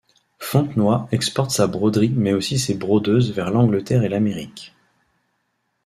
[0.39, 4.73] Fontenoy exporte sa broderie mais aussi ses brodeuses vers l'Angleterre et l'Amérique.